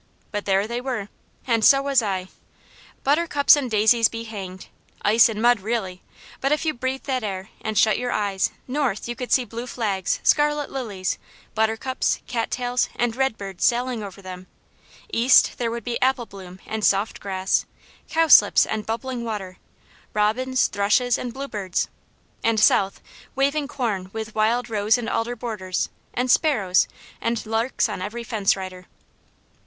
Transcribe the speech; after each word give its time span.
But 0.31 0.45
there 0.45 0.65
they 0.67 0.81
were! 0.81 1.09
And 1.45 1.63
so 1.63 1.83
was 1.83 2.01
I! 2.01 2.27
Buttercups 3.03 3.55
and 3.55 3.69
daisies 3.69 4.07
be 4.07 4.23
hanged! 4.23 4.65
Ice 5.03 5.29
and 5.29 5.39
mud 5.39 5.59
really! 5.59 6.01
But 6.39 6.51
if 6.51 6.65
you 6.65 6.73
breathed 6.73 7.03
that 7.05 7.23
air, 7.23 7.49
and 7.61 7.77
shut 7.77 7.99
your 7.99 8.11
eyes, 8.11 8.49
north, 8.67 9.07
you 9.07 9.15
could 9.15 9.31
see 9.31 9.45
blue 9.45 9.67
flags, 9.67 10.19
scarlet 10.23 10.71
lilies, 10.71 11.19
buttercups, 11.53 12.19
cattails 12.25 12.89
and 12.95 13.15
redbirds 13.15 13.63
sailing 13.63 14.01
over 14.01 14.23
them; 14.23 14.47
east, 15.13 15.59
there 15.59 15.69
would 15.69 15.83
be 15.83 16.01
apple 16.01 16.25
bloom 16.25 16.59
and 16.65 16.83
soft 16.83 17.19
grass, 17.19 17.67
cowslips, 18.09 18.65
and 18.65 18.87
bubbling 18.87 19.23
water, 19.23 19.57
robins, 20.15 20.65
thrushes, 20.65 21.15
and 21.15 21.31
bluebirds; 21.31 21.89
and 22.43 22.59
south, 22.59 23.01
waving 23.35 23.67
corn 23.67 24.09
with 24.13 24.33
wild 24.33 24.67
rose 24.67 24.97
and 24.97 25.07
alder 25.07 25.35
borders, 25.35 25.89
and 26.15 26.31
sparrows, 26.31 26.87
and 27.21 27.45
larks 27.45 27.87
on 27.87 28.01
every 28.01 28.23
fence 28.23 28.55
rider. 28.55 28.87